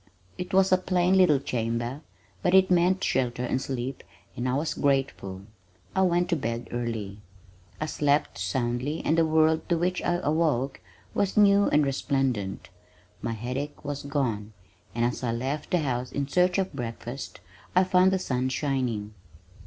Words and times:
It 0.35 0.51
was 0.51 0.71
a 0.71 0.79
plain 0.79 1.15
little 1.15 1.37
chamber, 1.39 2.01
but 2.41 2.55
it 2.55 2.71
meant 2.71 3.03
shelter 3.03 3.43
and 3.43 3.61
sleep 3.61 4.03
and 4.35 4.49
I 4.49 4.55
was 4.55 4.73
grateful. 4.73 5.43
I 5.95 6.01
went 6.01 6.27
to 6.29 6.35
bed 6.35 6.69
early. 6.71 7.19
I 7.79 7.85
slept 7.85 8.39
soundly 8.39 9.03
and 9.05 9.15
the 9.15 9.27
world 9.27 9.69
to 9.69 9.77
which 9.77 10.01
I 10.01 10.13
awoke 10.23 10.79
was 11.13 11.37
new 11.37 11.65
and 11.67 11.85
resplendent. 11.85 12.69
My 13.21 13.33
headache 13.33 13.85
was 13.85 14.01
gone, 14.01 14.53
and 14.95 15.05
as 15.05 15.21
I 15.23 15.33
left 15.33 15.69
the 15.69 15.77
house 15.81 16.11
in 16.11 16.27
search 16.27 16.57
of 16.57 16.73
breakfast 16.73 17.39
I 17.75 17.83
found 17.83 18.09
the 18.11 18.17
sun 18.17 18.49
shining. 18.49 19.13